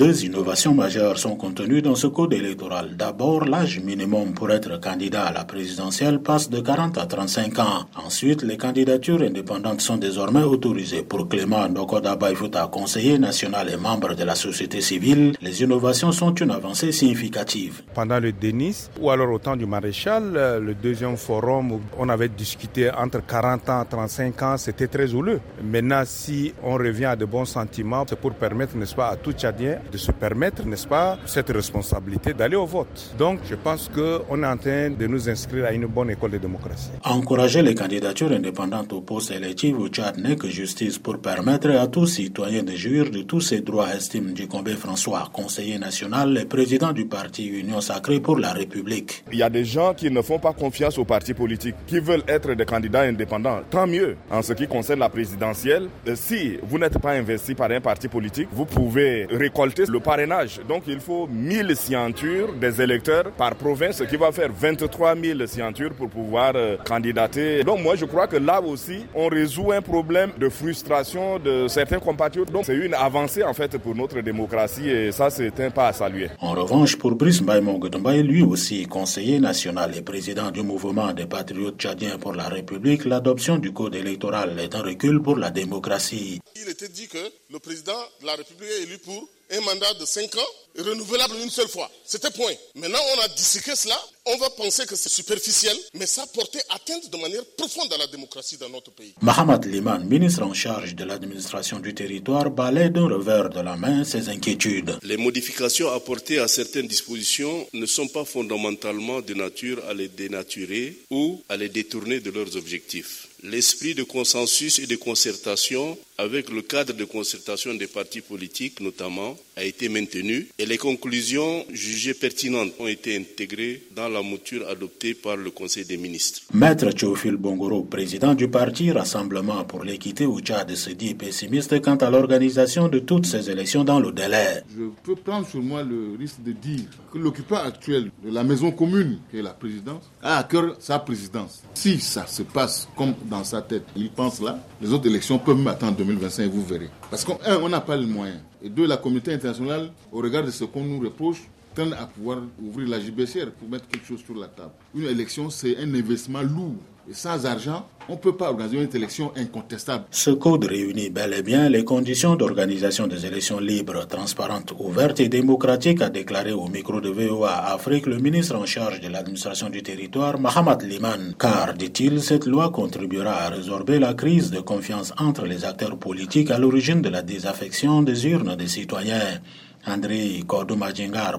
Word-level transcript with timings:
Deux 0.00 0.24
innovations 0.24 0.72
majeures 0.72 1.18
sont 1.18 1.36
contenues 1.36 1.82
dans 1.82 1.94
ce 1.94 2.06
code 2.06 2.32
électoral. 2.32 2.96
D'abord, 2.96 3.44
l'âge 3.44 3.80
minimum 3.80 4.32
pour 4.32 4.50
être 4.50 4.80
candidat 4.80 5.24
à 5.26 5.32
la 5.34 5.44
présidentielle 5.44 6.22
passe 6.22 6.48
de 6.48 6.58
40 6.58 6.96
à 6.96 7.04
35 7.04 7.58
ans. 7.58 7.84
Ensuite, 8.02 8.42
les 8.42 8.56
candidatures 8.56 9.20
indépendantes 9.20 9.82
sont 9.82 9.98
désormais 9.98 10.42
autorisées. 10.42 11.02
Pour 11.02 11.28
Clément 11.28 11.68
Nokoda 11.68 12.16
Baifouta, 12.16 12.66
conseiller 12.72 13.18
national 13.18 13.68
et 13.68 13.76
membre 13.76 14.14
de 14.14 14.24
la 14.24 14.34
société 14.36 14.80
civile, 14.80 15.34
les 15.42 15.62
innovations 15.62 16.12
sont 16.12 16.32
une 16.34 16.50
avancée 16.50 16.92
significative. 16.92 17.82
Pendant 17.92 18.20
le 18.20 18.32
Denis, 18.32 18.88
ou 19.02 19.10
alors 19.10 19.30
au 19.30 19.38
temps 19.38 19.54
du 19.56 19.66
maréchal, 19.66 20.32
euh, 20.34 20.60
le 20.60 20.72
deuxième 20.72 21.18
forum, 21.18 21.72
où 21.72 21.80
on 21.98 22.08
avait 22.08 22.30
discuté 22.30 22.90
entre 22.90 23.20
40 23.26 23.68
ans 23.68 23.82
et 23.82 23.86
35 23.90 24.42
ans, 24.44 24.56
c'était 24.56 24.88
très 24.88 25.12
houleux. 25.12 25.40
Maintenant, 25.62 26.04
si 26.06 26.54
on 26.62 26.76
revient 26.76 27.04
à 27.04 27.16
de 27.16 27.26
bons 27.26 27.44
sentiments, 27.44 28.06
c'est 28.08 28.18
pour 28.18 28.32
permettre, 28.32 28.74
n'est-ce 28.78 28.94
pas, 28.94 29.08
à 29.08 29.16
tout 29.16 29.32
Tchadien 29.32 29.76
de 29.90 29.98
se 29.98 30.12
permettre, 30.12 30.64
n'est-ce 30.66 30.86
pas, 30.86 31.18
cette 31.26 31.50
responsabilité 31.50 32.32
d'aller 32.34 32.56
au 32.56 32.66
vote. 32.66 33.14
Donc, 33.18 33.40
je 33.48 33.54
pense 33.54 33.88
qu'on 33.88 34.42
est 34.42 34.46
en 34.46 34.56
train 34.56 34.90
de 34.90 35.06
nous 35.06 35.28
inscrire 35.28 35.66
à 35.66 35.72
une 35.72 35.86
bonne 35.86 36.10
école 36.10 36.32
de 36.32 36.38
démocratie. 36.38 36.90
Encourager 37.04 37.62
les 37.62 37.74
candidatures 37.74 38.32
indépendantes 38.32 38.92
aux 38.92 39.00
postes 39.00 39.30
électifs 39.32 39.76
au 39.78 39.88
Tchad 39.88 40.18
n'est 40.18 40.36
que 40.36 40.48
justice 40.48 40.98
pour 40.98 41.18
permettre 41.18 41.70
à 41.70 41.86
tout 41.86 42.06
citoyen 42.06 42.62
de 42.62 42.72
jouir 42.72 43.10
de 43.10 43.22
tous 43.22 43.40
ses 43.40 43.60
droits, 43.60 43.94
estime 43.94 44.32
Ducombé 44.32 44.74
François, 44.74 45.28
conseiller 45.32 45.78
national 45.78 46.36
et 46.38 46.44
président 46.44 46.92
du 46.92 47.06
parti 47.06 47.46
Union 47.46 47.80
Sacrée 47.80 48.20
pour 48.20 48.38
la 48.38 48.52
République. 48.52 49.24
Il 49.32 49.38
y 49.38 49.42
a 49.42 49.50
des 49.50 49.64
gens 49.64 49.94
qui 49.94 50.10
ne 50.10 50.22
font 50.22 50.38
pas 50.38 50.52
confiance 50.52 50.98
aux 50.98 51.04
partis 51.04 51.34
politiques, 51.34 51.74
qui 51.86 52.00
veulent 52.00 52.24
être 52.28 52.54
des 52.54 52.64
candidats 52.64 53.02
indépendants. 53.02 53.60
Tant 53.70 53.86
mieux. 53.86 54.16
En 54.30 54.42
ce 54.42 54.52
qui 54.52 54.66
concerne 54.66 55.00
la 55.00 55.08
présidentielle, 55.08 55.88
euh, 56.06 56.14
si 56.14 56.58
vous 56.62 56.78
n'êtes 56.78 56.98
pas 56.98 57.12
investi 57.12 57.54
par 57.54 57.70
un 57.70 57.80
parti 57.80 58.08
politique, 58.08 58.48
vous 58.52 58.64
pouvez 58.66 59.26
récolter 59.30 59.79
le 59.88 60.00
parrainage. 60.00 60.60
Donc 60.68 60.84
il 60.86 61.00
faut 61.00 61.26
1000 61.30 61.76
signatures 61.76 62.52
des 62.54 62.80
électeurs 62.80 63.30
par 63.32 63.54
province, 63.54 63.96
ce 63.98 64.04
qui 64.04 64.16
va 64.16 64.32
faire 64.32 64.50
23 64.52 65.14
000 65.16 65.46
signatures 65.46 65.94
pour 65.94 66.08
pouvoir 66.08 66.52
euh, 66.54 66.76
candidater. 66.86 67.62
Donc 67.64 67.80
moi 67.82 67.96
je 67.96 68.04
crois 68.04 68.26
que 68.26 68.36
là 68.36 68.60
aussi, 68.60 69.06
on 69.14 69.28
résout 69.28 69.72
un 69.72 69.82
problème 69.82 70.30
de 70.38 70.48
frustration 70.48 71.38
de 71.38 71.68
certains 71.68 71.98
compatriotes. 71.98 72.50
Donc 72.50 72.64
c'est 72.66 72.76
une 72.76 72.94
avancée 72.94 73.42
en 73.42 73.54
fait 73.54 73.78
pour 73.78 73.94
notre 73.94 74.20
démocratie 74.20 74.88
et 74.88 75.12
ça 75.12 75.30
c'est 75.30 75.58
un 75.60 75.70
pas 75.70 75.88
à 75.88 75.92
saluer. 75.92 76.28
En 76.40 76.52
revanche, 76.52 76.96
pour 76.96 77.12
Brice 77.14 77.42
Mbaye 77.42 78.22
lui 78.22 78.42
aussi 78.42 78.86
conseiller 78.86 79.38
national 79.40 79.96
et 79.96 80.02
président 80.02 80.50
du 80.50 80.62
mouvement 80.62 81.12
des 81.12 81.26
patriotes 81.26 81.78
tchadiens 81.78 82.18
pour 82.18 82.32
la 82.34 82.48
République, 82.48 83.04
l'adoption 83.04 83.58
du 83.58 83.72
code 83.72 83.94
électoral 83.94 84.58
est 84.60 84.74
un 84.74 84.82
recul 84.82 85.22
pour 85.22 85.36
la 85.36 85.50
démocratie. 85.50 86.40
Il 86.56 86.68
était 86.68 86.88
dit 86.88 87.08
que 87.08 87.18
le 87.52 87.58
président 87.58 88.00
de 88.20 88.26
la 88.26 88.34
République 88.34 88.70
est 88.78 88.82
élu 88.84 88.98
pour 88.98 89.28
un 89.50 89.60
mandat 89.60 89.94
de 89.94 90.04
5 90.04 90.34
ans, 90.36 90.50
renouvelable 90.78 91.34
une 91.42 91.50
seule 91.50 91.68
fois. 91.68 91.90
C'était 92.04 92.30
point. 92.30 92.52
Maintenant, 92.76 92.98
on 93.16 93.20
a 93.22 93.28
disséqué 93.28 93.74
cela. 93.74 93.98
On 94.26 94.36
va 94.36 94.50
penser 94.50 94.86
que 94.86 94.94
c'est 94.96 95.08
superficiel, 95.08 95.76
mais 95.94 96.06
ça 96.06 96.24
portait 96.26 96.62
atteinte 96.68 97.10
de 97.10 97.16
manière 97.16 97.44
profonde 97.56 97.92
à 97.92 97.98
la 97.98 98.06
démocratie 98.06 98.58
dans 98.58 98.68
notre 98.68 98.92
pays. 98.92 99.14
Mohamed 99.20 99.64
Liman, 99.64 100.04
ministre 100.04 100.42
en 100.42 100.54
charge 100.54 100.94
de 100.94 101.04
l'administration 101.04 101.80
du 101.80 101.94
territoire, 101.94 102.50
balaie 102.50 102.90
d'un 102.90 103.08
revers 103.08 103.48
de 103.48 103.60
la 103.60 103.76
main 103.76 104.04
ses 104.04 104.28
inquiétudes. 104.28 104.98
Les 105.02 105.16
modifications 105.16 105.90
apportées 105.90 106.38
à 106.38 106.48
certaines 106.48 106.86
dispositions 106.86 107.66
ne 107.72 107.86
sont 107.86 108.08
pas 108.08 108.24
fondamentalement 108.24 109.20
de 109.20 109.34
nature 109.34 109.82
à 109.88 109.94
les 109.94 110.08
dénaturer 110.08 110.98
ou 111.10 111.42
à 111.48 111.56
les 111.56 111.68
détourner 111.68 112.20
de 112.20 112.30
leurs 112.30 112.56
objectifs. 112.56 113.29
L'esprit 113.42 113.94
de 113.94 114.02
consensus 114.02 114.78
et 114.78 114.86
de 114.86 114.96
concertation 114.96 115.96
avec 116.18 116.50
le 116.50 116.60
cadre 116.60 116.92
de 116.92 117.04
concertation 117.04 117.74
des 117.74 117.86
partis 117.86 118.20
politiques 118.20 118.80
notamment 118.80 119.34
a 119.56 119.64
été 119.64 119.88
maintenu 119.88 120.48
et 120.58 120.66
les 120.66 120.76
conclusions 120.76 121.64
jugées 121.72 122.12
pertinentes 122.12 122.72
ont 122.78 122.86
été 122.86 123.16
intégrées 123.16 123.82
dans 123.96 124.08
la 124.10 124.20
mouture 124.20 124.68
adoptée 124.68 125.14
par 125.14 125.36
le 125.38 125.50
Conseil 125.50 125.86
des 125.86 125.96
ministres. 125.96 126.42
Maître 126.52 126.90
Théophile 126.90 127.36
Bongoro, 127.36 127.82
président 127.84 128.34
du 128.34 128.48
parti 128.48 128.92
Rassemblement 128.92 129.64
pour 129.64 129.82
l'équité 129.84 130.26
au 130.26 130.40
Tchad, 130.40 130.74
se 130.74 130.90
dit 130.90 131.14
pessimiste 131.14 131.80
quant 131.80 131.96
à 131.96 132.10
l'organisation 132.10 132.88
de 132.88 132.98
toutes 132.98 133.24
ces 133.26 133.48
élections 133.50 133.84
dans 133.84 134.00
le 134.00 134.12
délai. 134.12 134.62
Je 134.76 134.84
peux 135.02 135.16
prendre 135.16 135.48
sur 135.48 135.62
moi 135.62 135.82
le 135.82 136.16
risque 136.18 136.42
de 136.42 136.52
dire 136.52 136.84
que 137.10 137.16
l'occupant 137.18 137.56
actuel 137.56 138.10
de 138.22 138.30
la 138.30 138.44
maison 138.44 138.70
commune, 138.72 139.20
qui 139.30 139.38
est 139.38 139.42
la 139.42 139.54
présidence, 139.54 140.02
a 140.22 140.36
à 140.38 140.44
cœur 140.44 140.76
sa 140.80 140.98
présidence. 140.98 141.62
Si 141.74 141.98
ça 141.98 142.26
se 142.26 142.42
passe 142.42 142.86
comme 142.96 143.14
dans 143.30 143.44
sa 143.44 143.62
tête, 143.62 143.84
il 143.94 144.10
pense 144.10 144.40
là, 144.40 144.58
les 144.82 144.92
autres 144.92 145.06
élections 145.06 145.38
peuvent 145.38 145.56
m'attendre 145.56 145.96
2025, 145.96 146.50
vous 146.50 146.64
verrez. 146.64 146.90
Parce 147.08 147.24
qu'un, 147.24 147.36
on 147.62 147.68
n'a 147.68 147.80
pas 147.80 147.96
le 147.96 148.06
moyen. 148.06 148.40
Et 148.60 148.68
deux, 148.68 148.86
la 148.86 148.96
communauté 148.96 149.32
internationale, 149.32 149.90
au 150.10 150.18
regard 150.18 150.44
de 150.44 150.50
ce 150.50 150.64
qu'on 150.64 150.82
nous 150.84 150.98
reproche, 150.98 151.42
tend 151.74 151.92
à 151.92 152.06
pouvoir 152.06 152.38
ouvrir 152.60 152.88
la 152.88 152.98
JBCR 152.98 153.52
pour 153.58 153.68
mettre 153.68 153.86
quelque 153.86 154.04
chose 154.04 154.20
sur 154.24 154.34
la 154.34 154.48
table. 154.48 154.72
Une 154.94 155.04
élection, 155.04 155.48
c'est 155.48 155.78
un 155.78 155.94
investissement 155.94 156.42
lourd. 156.42 156.74
Sans 157.12 157.44
argent, 157.46 157.86
on 158.08 158.12
ne 158.12 158.18
peut 158.18 158.36
pas 158.36 158.50
organiser 158.50 158.82
une 158.82 158.96
élection 158.96 159.32
incontestable. 159.36 160.04
Ce 160.10 160.30
code 160.30 160.64
réunit 160.64 161.10
bel 161.10 161.32
et 161.34 161.42
bien 161.42 161.68
les 161.68 161.84
conditions 161.84 162.36
d'organisation 162.36 163.06
des 163.06 163.26
élections 163.26 163.58
libres, 163.60 164.06
transparentes, 164.06 164.72
ouvertes 164.78 165.20
et 165.20 165.28
démocratiques, 165.28 166.02
a 166.02 166.08
déclaré 166.10 166.52
au 166.52 166.66
micro 166.68 167.00
de 167.00 167.10
VOA 167.10 167.72
Afrique 167.72 168.06
le 168.06 168.18
ministre 168.18 168.56
en 168.56 168.66
charge 168.66 169.00
de 169.00 169.08
l'administration 169.08 169.70
du 169.70 169.82
territoire, 169.82 170.38
Mohamed 170.38 170.82
Liman. 170.82 171.34
Car, 171.38 171.74
dit-il, 171.74 172.20
cette 172.22 172.46
loi 172.46 172.70
contribuera 172.70 173.32
à 173.44 173.48
résorber 173.50 173.98
la 173.98 174.14
crise 174.14 174.50
de 174.50 174.60
confiance 174.60 175.12
entre 175.18 175.44
les 175.46 175.64
acteurs 175.64 175.96
politiques 175.96 176.50
à 176.50 176.58
l'origine 176.58 177.00
de 177.02 177.08
la 177.08 177.22
désaffection 177.22 178.02
des 178.02 178.26
urnes 178.26 178.56
des 178.56 178.68
citoyens. 178.68 179.40
André 179.86 180.42
Kordouma 180.46 180.88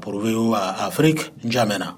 pour 0.00 0.20
VOA 0.20 0.84
Afrique, 0.84 1.32
N'Djamena. 1.44 1.96